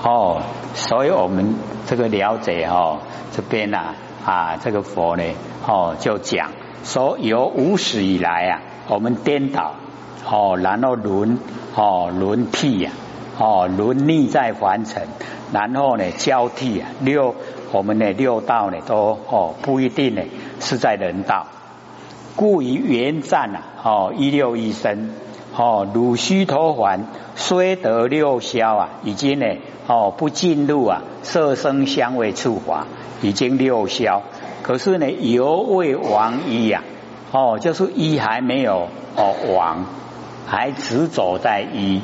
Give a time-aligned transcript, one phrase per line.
[0.00, 0.42] 哦，
[0.74, 3.00] 所以我们这个了解哦，
[3.32, 5.24] 这边呐啊，这个佛呢
[5.66, 6.50] 哦就讲
[6.84, 9.74] 说由无始以来啊，我们颠倒
[10.24, 11.38] 哦，然后轮
[11.74, 12.92] 哦轮替呀
[13.38, 15.08] 哦轮逆在凡尘，
[15.52, 17.34] 然后呢交替啊六
[17.72, 20.22] 我们的六道呢都哦不一定呢
[20.60, 21.46] 是在人道，
[22.36, 25.10] 故于原战啊哦一六一生。
[25.60, 29.46] 哦，汝须陀环虽得六消啊，已经呢
[29.88, 32.86] 哦不进入啊色声香味触法，
[33.22, 34.22] 已经六消，
[34.62, 36.84] 可是呢犹未亡一呀，
[37.32, 39.84] 哦就是一还没有哦亡，
[40.46, 42.02] 还只走在一，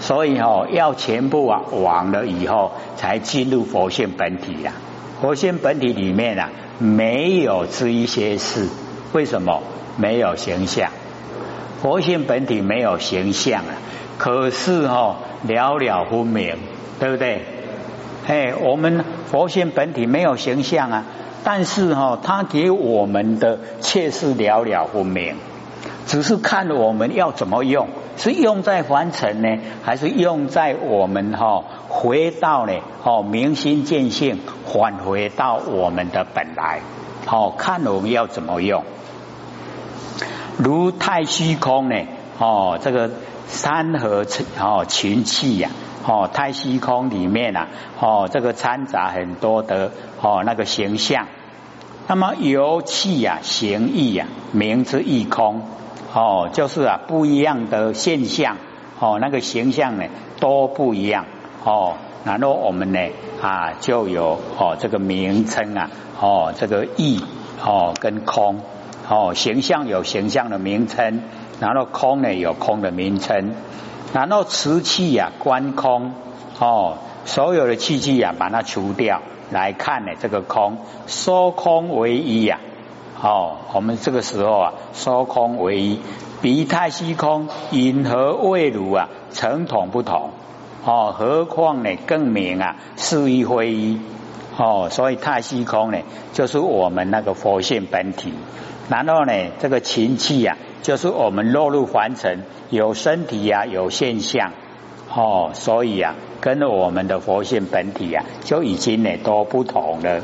[0.00, 4.74] 所以哦要全部啊亡了以后才进入佛性本体呀，
[5.22, 8.68] 佛性本体里面啊没有这一些事，
[9.14, 9.62] 为什么？
[9.96, 10.90] 没有形象？
[11.84, 13.76] 佛性本体没有形象啊，
[14.16, 16.56] 可是哈了了分明，
[16.98, 17.42] 对不对？
[18.26, 21.04] 哎，我们佛性本体没有形象啊，
[21.44, 25.34] 但是哈，它给我们的却是了了分明，
[26.06, 32.72] 只是看我们要怎么用，是用在凡尘呢，还是用在我们哈回到呢？
[33.02, 36.80] 哦，明心见性，返回到我们的本来，
[37.26, 38.82] 好看我们要怎么用。
[40.56, 41.96] 如太虚空呢？
[42.38, 43.10] 哦，这个
[43.48, 44.24] 山河
[44.60, 45.70] 哦群气呀，
[46.06, 47.68] 哦太虚空里面啊，
[48.00, 51.26] 哦这个掺杂很多的哦那个形象。
[52.06, 55.62] 那么由气呀形意呀，名之异空。
[56.12, 58.56] 哦，就是啊不一样的现象。
[59.00, 60.04] 哦，那个形象呢
[60.38, 61.26] 都不一样。
[61.64, 61.94] 哦，
[62.24, 63.00] 然后我们呢
[63.42, 67.24] 啊就有哦这个名称啊，哦这个异
[67.64, 68.60] 哦跟空。
[69.06, 71.20] 哦，形象有形象的名称，
[71.60, 73.52] 然后空呢有空的名称，
[74.14, 76.12] 然后瓷器呀观空
[76.58, 79.20] 哦，所有的器具呀把它除掉
[79.50, 82.60] 来看呢这个空，说空为一呀
[83.20, 86.00] 哦，我们这个时候啊说空为一，
[86.40, 90.30] 比太虚空因何未如啊成统不同
[90.82, 94.00] 哦，何况呢更明啊是一非一
[94.56, 95.98] 哦，所以太虚空呢
[96.32, 98.32] 就是我们那个佛性本体。
[98.88, 104.52] 然后呢，这个情气呀，就是我们落入凡尘，有身体呀，有现象
[105.14, 110.20] 哦，所以啊，跟我们的佛性本体啊，就已经呢都不同了。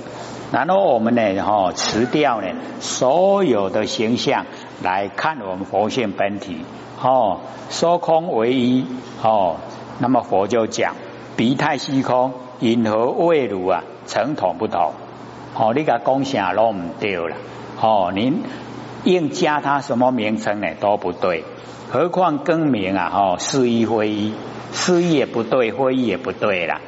[0.53, 2.49] 然后我们呢，哦，辞掉呢
[2.81, 4.45] 所有的形象
[4.83, 6.65] 来看我们佛性本体
[7.01, 7.39] 哦，
[7.71, 8.85] 说空为一
[9.23, 9.57] 哦，
[10.01, 10.97] 那么佛就讲
[11.37, 13.85] 鼻太虚空，银河未如啊？
[14.07, 14.93] 成统不同
[15.55, 17.37] 哦，你个讲啥都唔对了。
[17.81, 18.43] 哦，您
[19.05, 21.45] 硬加它什么名称呢都不对，
[21.91, 23.11] 何况更名啊？
[23.15, 24.35] 哦，是一非一，
[24.73, 26.81] 是一也不对，非一也不对啦。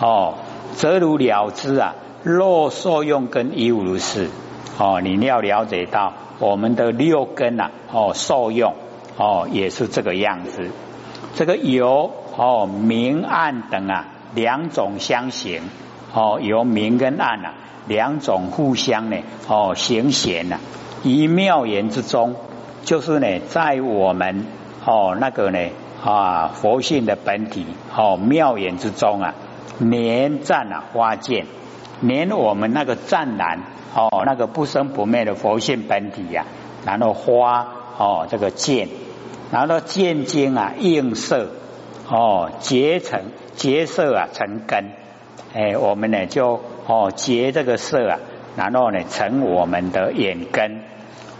[0.00, 0.34] 哦，
[0.76, 4.30] 则如了之啊，若受用根亦如是。
[4.78, 8.74] 哦，你要了解到我们的六根啊，哦，受用
[9.16, 10.70] 哦也是这个样子。
[11.34, 14.04] 这个有哦明暗等啊
[14.34, 15.62] 两种相形，
[16.12, 17.54] 哦由明跟暗啊。
[17.88, 20.58] 两种互相呢，哦，行显呐，
[21.04, 22.34] 于妙言之中，
[22.82, 24.44] 就是呢，在我们
[24.84, 25.68] 哦那个呢
[26.04, 27.64] 啊佛性的本体
[27.96, 29.34] 哦妙言之中啊，
[29.78, 31.46] 连湛啊花见，
[32.00, 33.60] 连我们那个湛蓝
[33.94, 36.44] 哦那个不生不灭的佛性本体呀，
[36.84, 37.68] 然后花
[37.98, 38.88] 哦这个见，
[39.52, 41.50] 然后见经啊映色
[42.08, 44.90] 哦结成结色啊成根，
[45.54, 46.60] 哎，我们呢就。
[46.88, 48.20] 哦，结这个色啊，
[48.56, 50.82] 然后呢，成我们的眼根。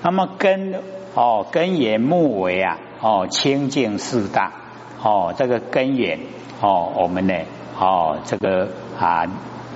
[0.02, 0.74] 那么根
[1.14, 4.52] 哦，根源目为啊，哦，清净四大。
[5.00, 6.18] 哦，这个根源
[6.60, 7.34] 哦，我们呢，
[7.78, 9.26] 哦，这个啊，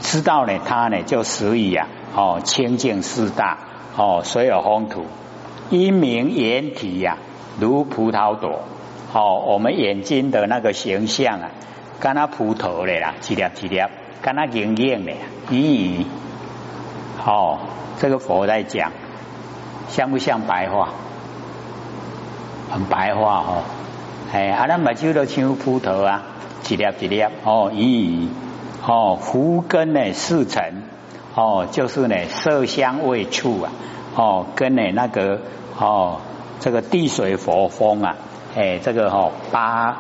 [0.01, 3.59] 知道呢，它呢就属于啊，哦，清净四大。
[3.97, 5.07] 哦，所有风土，
[5.71, 7.17] 一名眼体呀，
[7.61, 8.63] 如葡萄朵。
[9.13, 11.51] 哦，我们眼睛的那个形象啊，
[12.01, 13.81] 跟那葡萄的啦，几粒几粒。
[14.23, 15.13] 跟他莹莹的，
[15.51, 16.05] 咦，
[17.25, 17.59] 哦，
[17.99, 18.93] 这个佛在讲，
[19.89, 20.91] 像不像白话？
[22.71, 23.63] 很白话哦，
[24.33, 26.23] 哎，啊，那目睭都像葡萄啊，
[26.63, 28.29] 几粒几粒，哦，咦，
[28.87, 30.83] 哦，福根呢四层，
[31.35, 33.73] 哦，就是呢色香味触啊，
[34.15, 35.41] 哦，跟呢那个
[35.79, 36.19] 哦，
[36.61, 38.17] 这个地水火风啊，
[38.55, 39.97] 哎，这个哦八，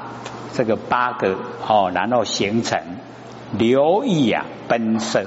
[0.52, 1.36] 这个八个
[1.66, 2.78] 哦，然后形成。
[3.52, 5.24] 流意呀，奔色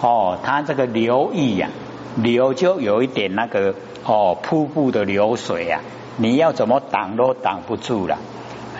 [0.00, 1.68] 哦，它这个流意呀，
[2.16, 3.74] 流就有一点那个
[4.04, 5.80] 哦，瀑布的流水呀，
[6.18, 8.18] 你要怎么挡都挡不住了。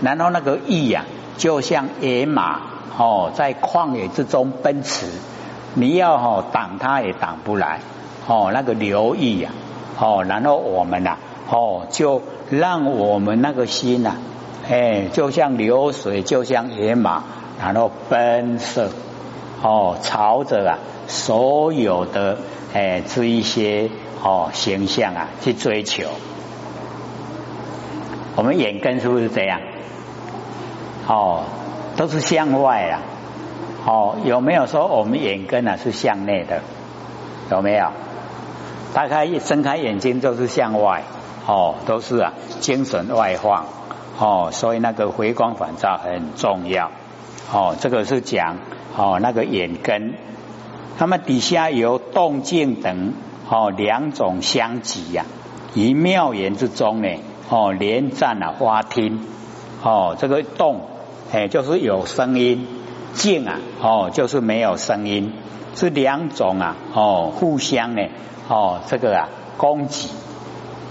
[0.02, 1.04] 然后那个意呀，
[1.38, 2.60] 就像野马
[2.98, 5.06] 哦，在旷野之中奔驰，
[5.74, 7.80] 你要哦挡它也挡不来
[8.26, 9.50] 哦，那个流意呀
[9.98, 11.16] 哦，然后我们呐
[11.50, 14.16] 哦，就让我们那个心呐，
[14.68, 17.24] 哎，就像流水，就像野马，
[17.60, 18.90] 然后奔射
[19.62, 22.38] 哦，朝着啊所有的
[22.74, 23.90] 哎这一些
[24.22, 26.04] 哦形象啊去追求。
[28.36, 29.60] 我们眼根是不是这样？
[31.08, 31.44] 哦，
[31.96, 33.00] 都是向外啊。
[33.86, 36.60] 哦，有没有说我们眼根啊是向内的？
[37.50, 37.88] 有没有？
[38.92, 41.04] 大概一睁开眼睛就是向外。
[41.46, 43.66] 哦，都是啊，精神外放。
[44.18, 46.90] 哦，所以那个回光返照很重要。
[47.52, 48.58] 哦，这个是讲
[48.96, 50.14] 哦那个眼根。
[50.98, 53.12] 那么底下有动静等
[53.48, 55.24] 哦两种相即呀，
[55.74, 57.08] 于妙言之中呢。
[57.48, 59.20] 哦，连战啊，花听
[59.80, 60.80] 哦，这个动
[61.32, 62.66] 哎，就是有声音；
[63.14, 65.32] 静啊，哦，就是没有声音，
[65.76, 68.02] 是两种啊，哦，互相呢，
[68.48, 70.08] 哦，这个啊，攻击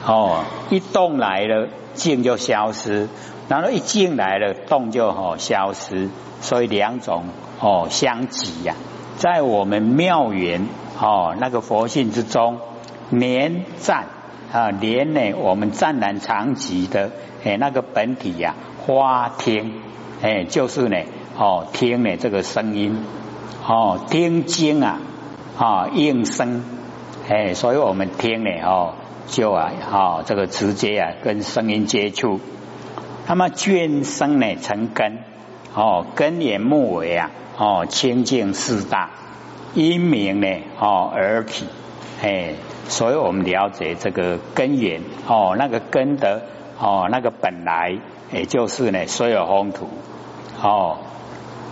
[0.06, 3.10] 哦，一动来了，静就消失；
[3.48, 6.10] 然后一进来了，动就哦消失，
[6.42, 7.26] 所以两种
[7.60, 8.76] 哦相即呀，
[9.18, 10.68] 在我们妙缘
[11.00, 12.60] 哦那个佛性之中，
[13.10, 14.06] 连战。
[14.54, 17.12] 啊，连呢，我们湛然长吉的
[17.44, 19.82] 哎那个本体呀，花听
[20.22, 20.98] 哎就是呢
[21.38, 23.04] 哦听呢这个声音
[23.68, 25.00] 哦听经啊
[25.58, 26.64] 啊应声
[27.28, 28.94] 哎，所以我们听呢哦
[29.28, 32.40] 就啊哦这个直接啊跟声音接触，
[33.28, 35.20] 那么眷生呢成根
[35.74, 39.12] 哦根言木为啊哦清净四大
[39.74, 40.48] 因明呢
[40.80, 41.66] 哦而体
[42.22, 42.54] 哎。
[42.88, 46.44] 所以我们了解这个根源哦，那个根的
[46.80, 47.98] 哦，那个本来
[48.32, 49.90] 也就是呢，所有风土
[50.62, 51.00] 哦。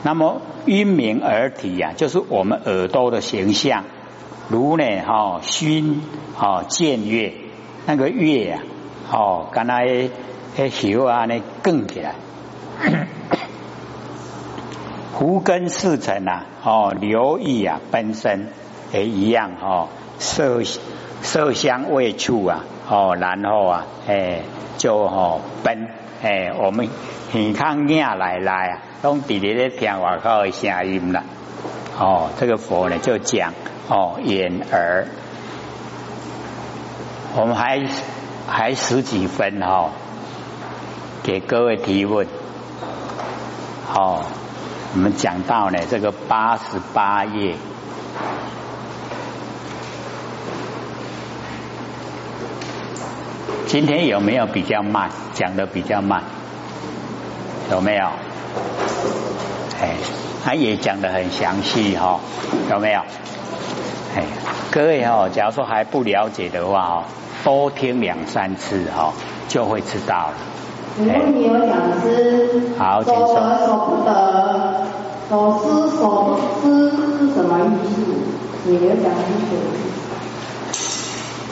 [0.02, 3.84] 那么音明耳体呀，就是我们耳朵的形象，
[4.50, 6.02] 如呢哈熏
[6.36, 7.36] 哦见月，
[7.86, 8.64] 那个月呀
[9.12, 10.10] 哦，刚才
[10.56, 12.16] 那球啊那更起来，
[15.14, 18.50] 胡根四尘啊哦，留意啊本身
[18.92, 19.88] 也一样哦，
[20.20, 20.62] 色。
[21.24, 24.42] 色香味触啊，哦，然后啊，哎，
[24.78, 25.88] 就哦奔，
[26.22, 26.90] 哎，我们
[27.34, 31.24] 耳康念来来啊，都弟弟在听外口的声音了，
[31.98, 33.54] 哦，这个佛呢就讲
[33.88, 35.08] 哦眼耳，
[37.38, 37.82] 我们还
[38.46, 39.92] 还十几分哈，
[41.24, 42.28] 给各位提问，
[43.88, 44.26] 好，
[44.94, 47.56] 我们讲到呢这个八十八页。
[53.68, 55.10] 今天有没有比较慢？
[55.34, 56.22] 讲的比较慢，
[57.72, 58.06] 有没有？
[59.82, 59.96] 哎，
[60.44, 62.20] 他也讲的很详细哈，
[62.70, 63.00] 有没有？
[64.18, 64.26] 哎，
[64.70, 67.04] 各位哈，假如说还不了解的话哦，
[67.46, 69.14] 多听两三次哈，
[69.48, 70.34] 就会知道了。
[71.00, 74.86] 问你有讲师，好，所得所不得，
[75.28, 77.96] 所思所思是什么意思？
[78.66, 79.56] 你有讲清楚。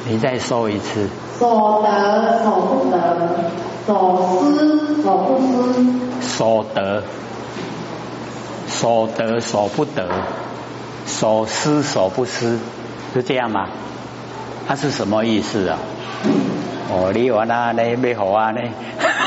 [0.07, 1.09] 你再说一次。
[1.39, 2.97] 所得所不得，
[3.87, 5.85] 所思所不思。
[6.21, 7.03] 所得
[8.67, 10.07] 所得所不得，
[11.07, 12.59] 所思所不思，
[13.15, 13.69] 是这样吗？
[14.67, 15.79] 它是什么意思啊？
[16.93, 17.95] 哦，你话那呢？
[17.97, 18.61] 没好啊呢？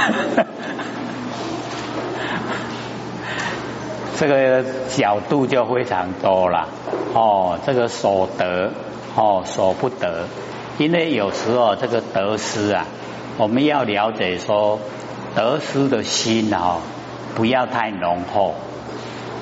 [4.16, 6.68] 这个角度就非常多了。
[7.14, 8.70] 哦，这个所得，
[9.16, 10.26] 哦，所不得。
[10.78, 12.86] 因为有时候这个得失啊，
[13.38, 14.78] 我们要了解说
[15.34, 16.78] 得失的心啊，
[17.34, 18.54] 不要太浓厚。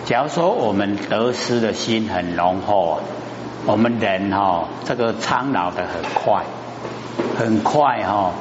[0.05, 3.01] 假如说我们得失的心很浓厚啊，
[3.67, 6.43] 我们人哈这个苍老的很快，
[7.39, 8.33] 很快哈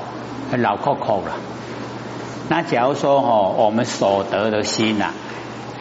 [0.58, 1.32] 老扣扣了。
[2.50, 5.12] 那假如说哈我们所得的心呐，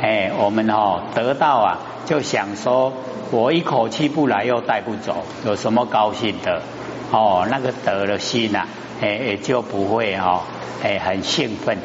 [0.00, 2.92] 哎，我们哈得到啊，就想说
[3.30, 6.62] 我一口气不来又带不走，有什么高兴的？
[7.10, 8.66] 哦，那个得了心呐，
[9.00, 10.42] 哎哎就不会哦，
[10.82, 11.78] 哎很兴奋。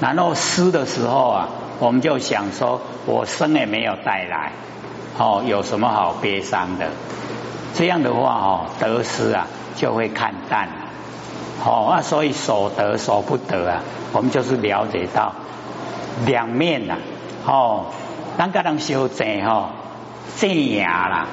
[0.00, 1.48] 然后失的时候啊，
[1.80, 4.52] 我们就想说，我生也没有带来，
[5.18, 6.90] 哦，有什么好悲伤的？
[7.74, 10.68] 这样的话哦，得失啊就会看淡。
[11.64, 13.82] 哦啊，所以所得所不得啊，
[14.12, 15.32] 我们就是了解到
[16.26, 16.96] 两面呐。
[17.46, 17.86] 哦，
[18.36, 19.70] 当个人修正哦，
[20.36, 21.26] 正牙啦，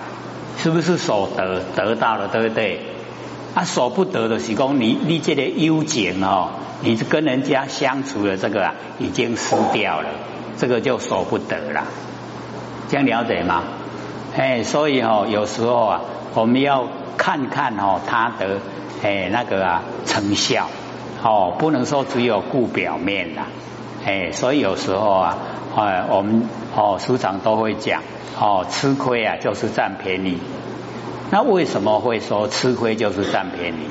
[0.57, 2.81] 是不是所得得到了，对不对？
[3.53, 6.49] 啊，所不得的是讲你你这个幽情哦，
[6.81, 10.09] 你跟人家相处的这个啊，已经失掉了
[10.57, 11.83] 这个就舍不得了。
[12.89, 13.63] 这样了解吗？
[14.35, 16.01] 哎，所以哦，有时候啊，
[16.33, 16.87] 我们要
[17.17, 18.59] 看看哦，他的
[19.03, 20.67] 哎那个啊成效
[21.22, 23.41] 哦，不能说只有顾表面的。
[24.05, 25.38] 哎，所以有时候啊，
[25.75, 28.01] 哎，我们哦书长都会讲
[28.39, 30.39] 哦，吃亏啊就是占便宜。
[31.31, 33.88] 那为什么会说吃亏就是占便宜？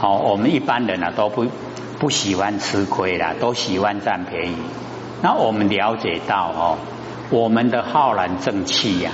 [0.00, 1.46] 好，我们一般人啊都不
[1.98, 4.56] 不喜欢吃亏啦，都喜欢占便宜。
[5.22, 6.78] 那我们了解到哦，
[7.30, 9.10] 我们的浩然正气呀，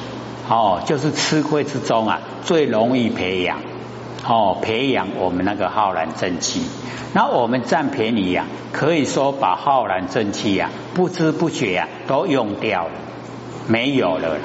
[0.48, 3.58] 哦，就是吃亏之中啊最容易培养，
[4.26, 6.62] 哦，培养我们那个浩然正气。
[7.12, 12.90] 那我们占便宜呀，可以说把浩然正气呀，不知不觉呀都用掉了，
[13.68, 14.38] 没有了。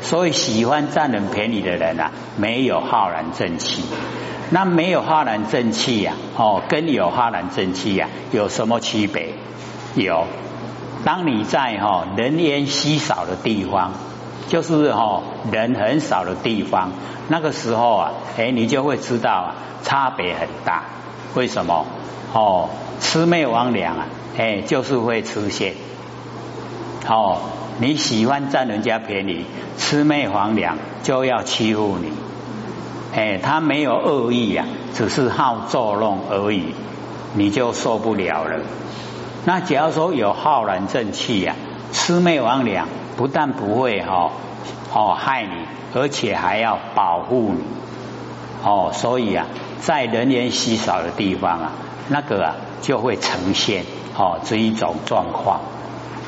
[0.00, 3.82] 所以喜欢占人便宜的人啊，没有浩然正气。
[4.50, 9.34] 那没有浩然正气呀，哦，跟有浩然正气呀有什么区别？
[9.94, 10.24] 有，
[11.04, 13.92] 当你在哈人烟稀少的地方，
[14.48, 16.90] 就是哈人很少的地方，
[17.28, 20.84] 那个时候啊，哎，你就会知道啊，差别很大。
[21.34, 21.86] 为什么？
[22.32, 22.68] 哦，
[23.00, 24.06] 魑魅魍魉啊，
[24.38, 25.74] 哎，就是会出现。
[27.08, 27.38] 哦，
[27.78, 29.44] 你喜欢占人家便宜，
[29.78, 32.12] 魑魅魍魉就要欺负你。
[33.14, 36.74] 哎，他没有恶意呀，只是好作弄而已，
[37.34, 38.60] 你就受不了了。
[39.44, 41.54] 那假如说有浩然正气呀，
[41.92, 42.82] 魑魅魍魉
[43.16, 44.30] 不但不会哈
[44.92, 47.64] 哦害你，而且还要保护你。
[48.64, 49.46] 哦，所以啊，
[49.80, 51.72] 在人烟稀少的地方啊。
[52.08, 53.84] 那个啊，就会呈现
[54.16, 55.60] 哦这一种状况。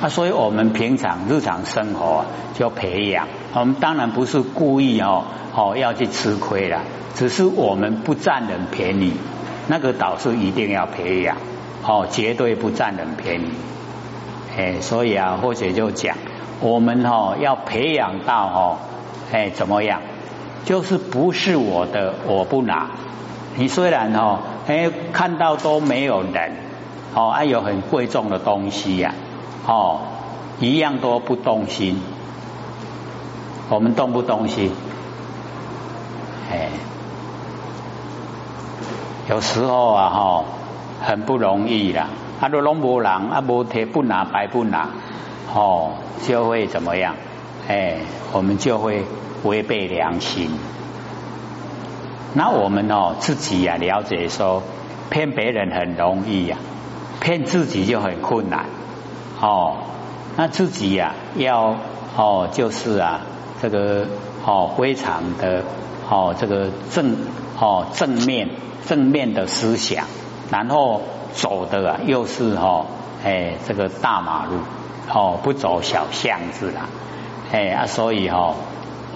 [0.01, 3.29] 啊，所以我们平常日常生活啊，就培养。
[3.55, 6.83] 我们当然不是故意哦哦要去吃亏了，
[7.15, 9.13] 只是我们不占人便宜。
[9.69, 11.37] 那个倒是一定要培养
[11.87, 13.51] 哦，绝对不占人便宜。
[14.57, 16.17] 哎，所以啊，或者就讲，
[16.61, 18.77] 我们哦要培养到哦，
[19.33, 20.01] 哎怎么样？
[20.65, 22.89] 就是不是我的，我不拿。
[23.57, 24.39] 你虽然哦。
[24.69, 26.53] 哎，看到都没有人，
[27.15, 29.15] 哦，还有很贵重的东西呀，
[29.67, 30.01] 哦，
[30.61, 32.03] 一样都不动心。
[33.71, 34.71] 我们动不动心？
[36.53, 36.69] 哎，
[39.31, 40.45] 有时候啊，哈，
[41.01, 42.09] 很不容易啦。
[42.43, 44.91] 啊，都拢无人，啊，无贴不拿白不拿，
[45.55, 45.95] 哦，
[46.27, 47.15] 就会怎么样？
[47.69, 47.99] 哎，
[48.33, 49.05] 我们就会
[49.45, 50.51] 违背良心。
[52.35, 54.63] 那我们哦自己呀了解说
[55.11, 56.59] 骗别人很容易呀，
[57.21, 58.67] 骗自己就很困难
[59.41, 59.79] 哦。
[60.37, 61.77] 那自己呀要
[62.17, 63.21] 哦就是啊
[63.61, 64.07] 这个
[64.47, 65.65] 哦非常的
[66.09, 67.17] 哦这个正
[67.59, 68.51] 哦正面
[68.87, 70.05] 正面的思想，
[70.51, 71.03] 然后
[71.33, 72.87] 走的啊又是哦
[73.25, 74.53] 哎这个大马路
[75.13, 76.89] 哦不走小巷子啦
[77.53, 78.55] 哎啊所以哦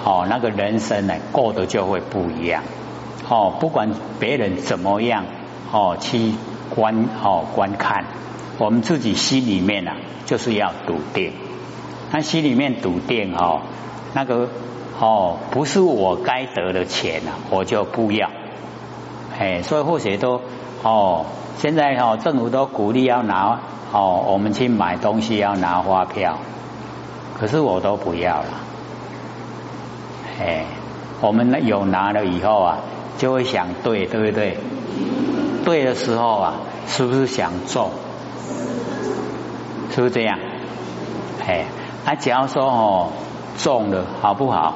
[0.05, 2.63] 哦那个人生呢过得就会不一样。
[3.29, 5.25] 哦，不管别人怎么样
[5.73, 6.35] 哦，去
[6.75, 8.05] 观哦观看，
[8.59, 9.97] 我们自己心里面啊，
[10.27, 11.33] 就是要笃定。
[12.11, 13.63] 那心里面笃定哦，
[14.13, 14.49] 那个
[15.01, 18.29] 哦，不是我该得的钱啊，我就不要。
[19.39, 20.43] 哎，所以或许都
[20.83, 21.27] 哦，
[21.59, 23.61] 现在哦，政府都鼓励要拿
[23.93, 26.39] 哦，我们去买东西要拿发票，
[27.39, 28.49] 可是我都不要了。
[30.41, 30.65] 哎，
[31.21, 32.79] 我们有拿了以后啊。
[33.19, 34.57] 就会想对，对不对？
[35.65, 36.55] 对的时候啊，
[36.89, 37.91] 是不是想中？
[39.95, 40.39] 是不是这样？
[41.47, 41.67] 哎，
[42.05, 43.09] 那假如说哦
[43.59, 44.75] 中了，好不好？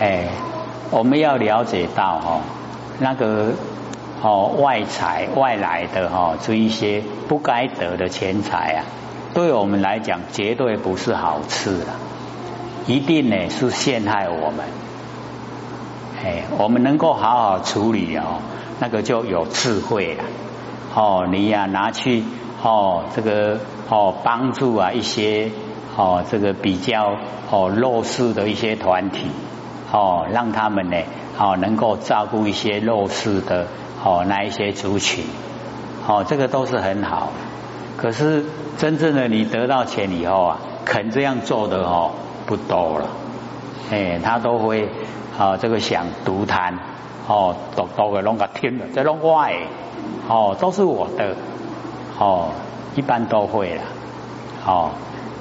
[0.00, 0.28] 哎，
[0.94, 2.40] 我们要了解到哈，
[3.00, 3.48] 那个
[4.22, 8.84] 哦外财外来的哈，这一些不该得的钱财啊，
[9.34, 11.86] 对我们来讲绝对不是好事了。
[12.86, 14.66] 一定呢是陷害我们，
[16.24, 18.38] 哎，我们能够好好处理哦，
[18.78, 20.22] 那个就有智慧了。
[20.94, 22.22] 哦，你呀拿去
[22.62, 23.58] 哦，这个
[23.88, 25.50] 哦帮助啊一些
[25.96, 27.16] 哦这个比较
[27.50, 29.26] 哦弱势的一些团体
[29.94, 30.96] 哦，让他们呢
[31.38, 33.68] 哦能够照顾一些弱势的
[34.02, 35.24] 哦那一些族群。
[36.06, 37.30] 哦，这个都是很好。
[37.96, 38.44] 可是
[38.76, 42.10] 真正的你得到钱以后啊，肯这样做的哦。
[42.46, 43.06] 不多了，
[43.90, 44.86] 哎，他都会
[45.38, 46.74] 啊，这个想独贪，
[47.26, 49.54] 哦，多多个弄个天的，这弄坏，
[50.28, 51.34] 哦，都是我的，
[52.18, 52.50] 哦，
[52.96, 53.82] 一般都会了，
[54.66, 54.90] 哦，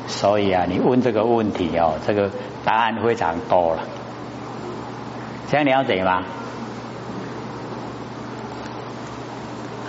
[0.07, 2.29] 所以啊，你问这个问题哦，这个
[2.63, 3.79] 答案非常多了，
[5.53, 6.23] 这样了解吗？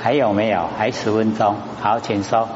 [0.02, 0.68] 还有没有？
[0.76, 2.46] 还十分钟，好，请说。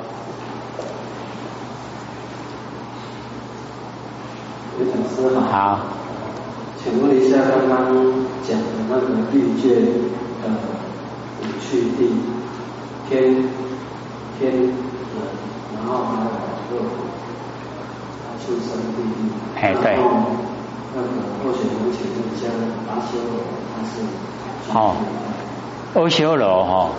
[4.76, 5.40] 刘讲师好。
[5.40, 5.80] 好。
[6.84, 7.78] 请问一下，刚刚
[8.46, 9.74] 讲的那个地界
[10.44, 10.50] 呃
[11.40, 12.12] 五趣地
[13.08, 13.42] 天
[14.38, 14.68] 天人，
[15.74, 16.20] 然后还
[16.74, 16.84] 有恶
[18.38, 19.32] 畜生地狱。
[19.56, 19.96] 哎，对。
[20.94, 21.08] 那个
[21.42, 22.48] 或许能请问一下
[22.88, 23.40] 阿修罗
[23.74, 24.02] 他是？
[24.72, 24.96] 哦，
[25.94, 26.90] 阿修罗哈，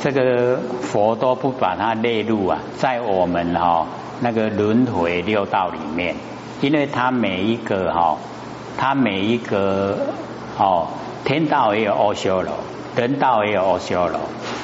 [0.00, 3.86] 这个佛都不把它列入啊，在我们哈
[4.20, 6.16] 那个轮回六道里面，
[6.60, 8.16] 因为它每一个哈。
[8.78, 9.98] 它每一个
[10.56, 10.86] 哦，
[11.24, 12.54] 天道也有阿修罗，
[12.96, 14.20] 人道也有阿修罗，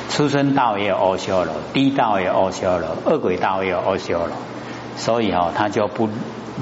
[0.08, 4.28] 出生道也有阿修罗，地道也有阿修罗，恶鬼道也有阿修罗，
[4.96, 6.08] 所以哈，他就不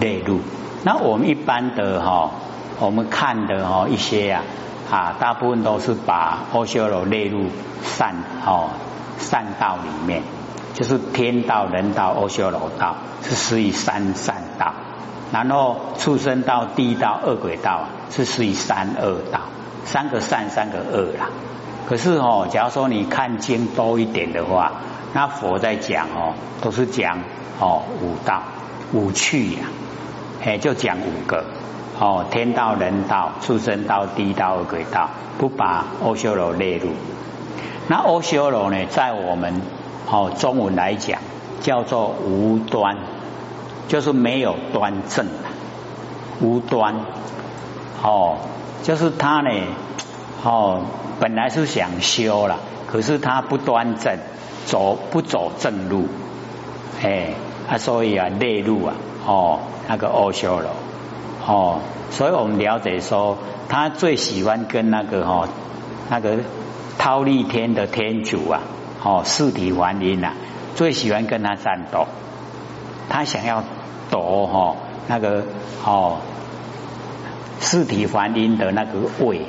[0.00, 0.40] 列入。
[0.84, 2.30] 那我们一般的哈，
[2.78, 4.42] 我们看的哈一些呀
[4.90, 7.46] 啊，大部分都是把阿修罗列入
[7.82, 8.14] 善
[8.46, 8.68] 哦
[9.18, 10.22] 善道里面，
[10.74, 14.74] 就是天道、人道、阿修罗道，是属于三善道。
[15.32, 19.40] 然后畜生道、地道、恶鬼道，是属于三恶道，
[19.86, 21.30] 三个善，三个恶啦。
[21.88, 24.72] 可是哦，假如说你看经多一点的话，
[25.14, 27.20] 那佛在讲哦，都是讲
[27.58, 28.42] 哦五道、
[28.92, 29.62] 五趣呀，
[30.42, 31.44] 哎，就讲五个
[31.98, 36.88] 哦，天道、人道、畜生道、地道、鬼道，不把阿修罗列入。
[37.88, 39.62] 那阿修罗呢，在我们
[40.10, 41.20] 哦中文来讲，
[41.60, 42.96] 叫做无端。
[43.86, 45.26] 就是没有端正，
[46.40, 46.94] 无端，
[48.02, 48.38] 哦，
[48.82, 49.50] 就是他呢，
[50.42, 50.80] 哦，
[51.20, 54.18] 本来是想修了，可是他不端正，
[54.64, 56.08] 走不走正路，
[57.02, 57.34] 哎，
[57.68, 58.94] 啊，所以啊，内陆啊，
[59.26, 60.70] 哦，那个阿修罗，
[61.46, 61.80] 哦，
[62.10, 65.48] 所以我们了解说，他最喜欢跟那个哈，
[66.10, 66.38] 那个
[66.98, 68.60] 忉利天的天主啊，
[69.02, 70.34] 哦，四体还阴啊，
[70.74, 72.06] 最喜欢跟他战斗。
[73.08, 73.62] 他想要
[74.10, 74.76] 夺哈
[75.08, 75.44] 那个
[75.84, 76.18] 哦
[77.60, 79.42] 四体还阴的那个位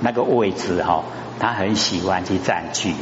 [0.00, 1.04] 那个位置哈，
[1.38, 2.94] 他很喜欢去占据，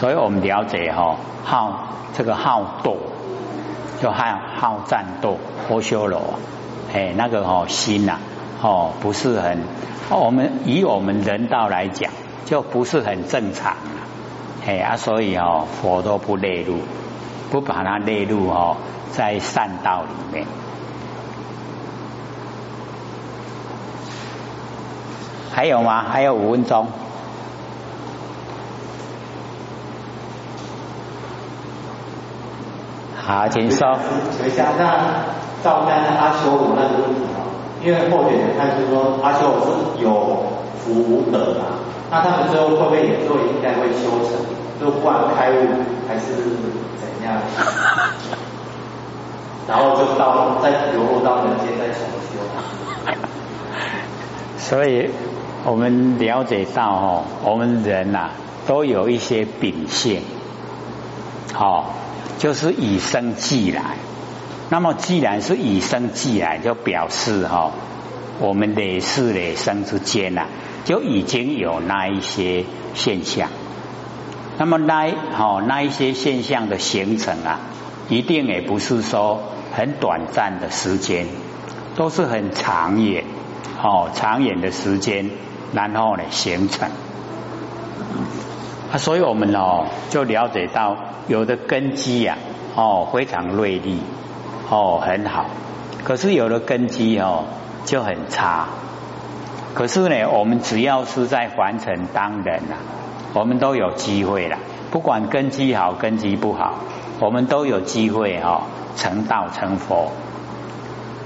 [0.00, 2.96] 所以我们了解哈好这个好斗
[4.00, 5.36] 就好好战斗
[5.68, 6.40] 阿修罗
[6.94, 8.18] 哎那个哦心呐
[8.62, 9.58] 哦不是很
[10.08, 12.10] 我们以我们人道来讲
[12.46, 13.76] 就不是很正常
[14.66, 16.78] 哎啊所以哦佛都不列入。
[17.50, 18.76] 不把它列入哦，
[19.10, 20.46] 在善道里面。
[25.50, 26.04] 还有吗？
[26.08, 26.86] 还有五分钟。
[33.30, 33.96] 好，请说。
[34.40, 35.22] 等一下，那
[35.62, 37.46] 照看阿修罗那个问题啊，
[37.80, 40.46] 因为后点他就说阿修罗是有
[40.80, 41.78] 福德嘛，
[42.10, 44.34] 那他们最后会不会也做应该会修成，
[44.80, 45.54] 就不管开悟
[46.08, 46.34] 还是
[46.98, 47.38] 怎样？
[49.68, 53.14] 然后就到再流入到人间再重修。
[54.58, 55.08] 所以
[55.64, 58.30] 我们了解到哦，我们人呐
[58.66, 60.20] 都有一些秉性，
[61.56, 61.84] 哦，
[62.40, 63.96] 就是以生俱来。
[64.70, 67.72] 那么既然是以生俱来，就表示哈，
[68.38, 70.46] 我们累世累生之间呐，
[70.86, 73.50] 就已经有那一些现象。
[74.56, 77.60] 那么那好那一些现象的形成啊，
[78.08, 79.42] 一定也不是说
[79.76, 81.26] 很短暂的时间，
[81.94, 83.24] 都是很长远
[83.82, 85.28] 哦长远的时间，
[85.74, 86.88] 然后呢形成
[88.92, 90.96] 啊，所以我们哦就了解到
[91.28, 92.36] 有的根基呀
[92.74, 94.02] 哦非常锐利
[94.68, 95.46] 哦很好，
[96.04, 97.44] 可是有的根基哦
[97.84, 98.68] 就很差，
[99.74, 102.76] 可是呢我们只要是在凡尘当人啊。
[103.32, 104.58] 我们都有机会了，
[104.90, 106.74] 不管根基好根基不好，
[107.20, 108.62] 我们都有机会哈
[108.96, 110.10] 成道成佛。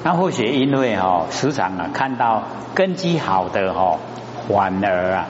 [0.02, 2.42] 那或许因为哈时常啊看到
[2.74, 3.96] 根基好的哈，
[4.46, 5.26] 反而啊，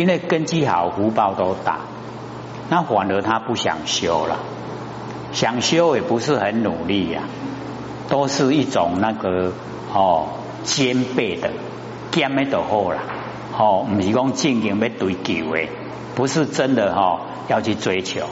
[0.00, 1.80] 因为根基好福报都大，
[2.70, 4.38] 那反而他不想修了，
[5.30, 7.24] 想修也不是很努力呀，
[8.08, 9.52] 都是一种那个
[9.92, 10.28] 哦
[10.62, 11.50] 兼备的
[12.10, 13.02] 兼的就好了，
[13.58, 15.68] 哦唔是讲正经要追求的。
[16.14, 18.24] 不是真的哈，要去追求，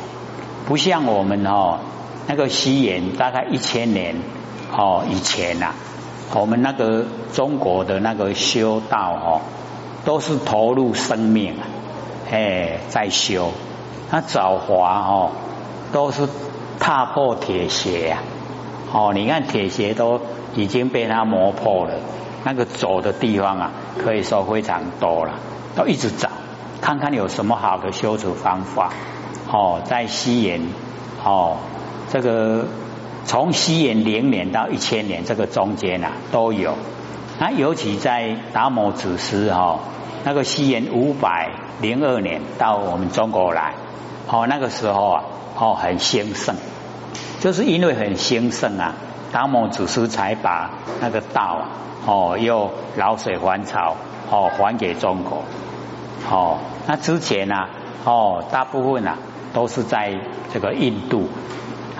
[0.67, 1.81] 不像我们哈
[2.27, 4.17] 那个西元大概一千年
[4.73, 5.75] 哦以前呐，
[6.35, 7.05] 我们那个
[7.35, 9.41] 中国的那个修道哈，
[10.05, 11.67] 都是投入生命啊，
[12.31, 13.53] 哎在修，
[14.11, 15.31] 那早华哦
[15.93, 16.29] 都是
[16.79, 18.23] 踏破铁鞋啊，
[18.93, 20.21] 哦你看铁鞋都
[20.55, 21.95] 已经被他磨破了，
[22.45, 23.71] 那个走的地方啊
[24.03, 25.35] 可以说非常多了，
[25.77, 26.29] 都一直找。
[26.81, 28.93] 看看有什么好的修持方法
[29.51, 30.63] 哦，在西延
[31.25, 31.57] 哦
[32.11, 32.67] 这个
[33.25, 36.75] 从西延零年到一千年这个中间啊都有，
[37.39, 39.79] 那尤其在达摩祖师哈
[40.25, 43.75] 那个西元五百零二年到我们中国来
[44.29, 45.25] 哦那个时候啊
[45.59, 46.57] 哦很兴盛，
[47.41, 48.95] 就是因为很兴盛啊，
[49.33, 50.71] 达摩祖师才把
[51.01, 51.65] 那个道啊
[52.07, 53.95] 哦又老水还潮
[54.31, 55.45] 哦还给中国。
[56.31, 57.55] 哦，那之前呢？
[58.05, 59.17] 哦，大部分啊
[59.55, 60.13] 都是在
[60.53, 61.29] 这个印度，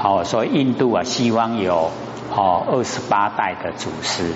[0.03, 1.91] 哦，所以印度啊，西方有
[2.35, 4.35] 哦二十八代的祖师，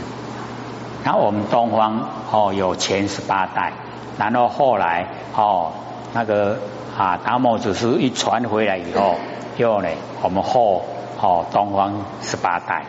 [1.05, 3.73] 然后我们东方哦有前十八代，
[4.19, 5.73] 然后后来哦
[6.13, 6.59] 那个
[6.97, 9.17] 啊达摩祖师一传回来以后，
[9.57, 9.89] 又呢
[10.23, 10.85] 我们后
[11.21, 12.85] 哦东方十八代，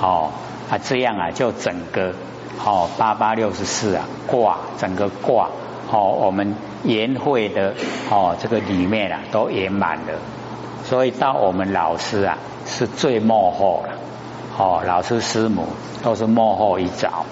[0.00, 0.30] 哦
[0.70, 2.12] 啊这样啊就整个
[2.64, 5.48] 哦八八六十四啊卦整个卦。
[5.90, 7.74] 哦，我们研会的
[8.08, 10.14] 哦，这个里面啊都圆满了，
[10.84, 13.92] 所以到我们老师啊是最幕后了。
[14.56, 15.66] 哦，老师师母
[16.02, 17.26] 都是幕后一早。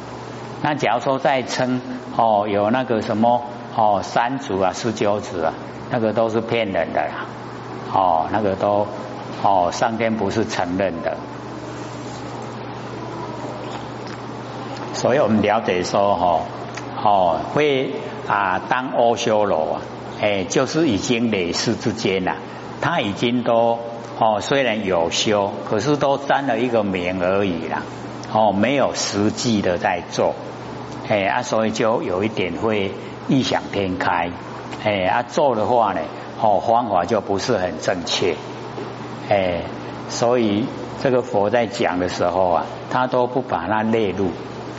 [0.63, 1.81] 那假如说再称
[2.17, 3.43] 哦，有那个什么
[3.77, 5.55] 哦三祖啊、十九子啊，
[5.91, 7.27] 那个都是骗人的啦。
[7.93, 8.87] 哦，那个都
[9.43, 11.17] 哦上天不是承认的。
[14.93, 16.41] 所以我们了解说哈，
[17.03, 17.93] 哦会。
[18.29, 19.83] 啊，当阿修罗啊，
[20.21, 22.37] 哎，就是已经累世之间呐，
[22.81, 23.77] 他已经都
[24.21, 27.83] 哦，虽然有修，可是都沾了一个名而已啦，
[28.33, 30.35] 哦，没有实际的在做，
[31.09, 32.93] 哎啊，所以就有一点会
[33.29, 34.31] 异想天开，
[34.85, 36.01] 哎啊，做的话呢，
[36.41, 38.37] 哦，方法就不是很正确，
[39.29, 39.63] 哎，
[40.09, 40.65] 所以
[41.03, 44.31] 这个佛在讲的时候啊，他都不把它列入，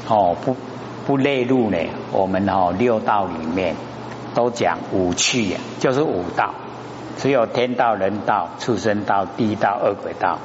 [0.07, 0.55] 哦，不。
[1.03, 1.77] 不列入呢，
[2.11, 3.75] 我们哦六道里面
[4.35, 6.53] 都讲五趣呀，就是五道，
[7.17, 10.37] 只有天道、人道、畜生道、地道、恶鬼道，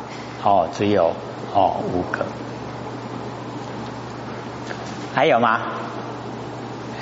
[0.43, 1.13] 哦，只有
[1.55, 2.25] 哦五个，
[5.17, 5.61] 还有吗？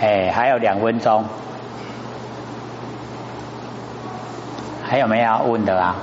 [0.01, 1.25] 哎，还有两分钟，
[4.85, 5.97] 还有没有要问的啊？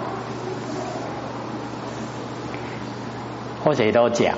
[3.64, 4.36] 或者都讲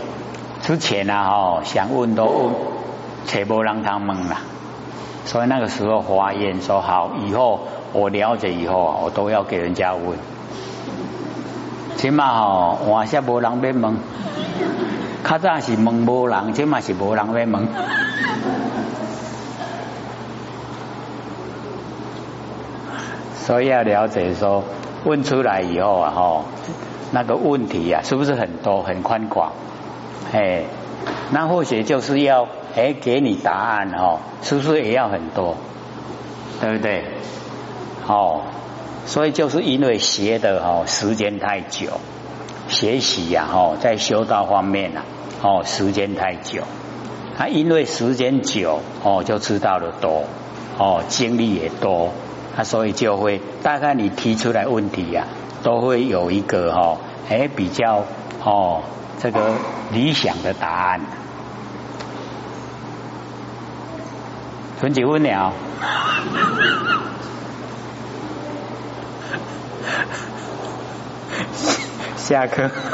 [0.62, 2.54] 之前呢，哦，想问都问。
[3.26, 4.42] 且不让他们啦，
[5.26, 10.20] 所以那个时候发言说好，以后我了解以后，我都要给人家问。
[11.98, 13.98] 起码吼，换些无人要问，
[15.24, 17.68] 较早是问无人，起码是无人要问。
[23.36, 24.64] 所以要了解说，
[25.06, 26.46] 问出来以后啊，哈，
[27.12, 29.52] 那个问题啊，是不是很多很宽广？
[30.32, 30.64] 哎，
[31.32, 32.48] 那或许就是要。
[32.76, 35.56] 哎，给你答案哦，是不是也要很多？
[36.60, 37.06] 对不对？
[38.08, 38.42] 哦，
[39.06, 42.00] 所以就是因为学的哦时间太久，
[42.74, 45.02] 学习呀哦在修道方面呐
[45.42, 46.64] 哦时间太久，
[47.38, 50.26] 啊因为时间久哦就知道的多
[50.80, 52.12] 哦经历也多，
[52.58, 55.28] 啊所以就会大概你提出来问题呀
[55.62, 56.98] 都会有一个哦
[57.30, 58.04] 哎比较
[58.44, 58.82] 哦
[59.22, 59.54] 这个
[59.92, 61.02] 理想的答案。
[64.80, 65.54] 存几分了？
[72.24, 72.94] 下课。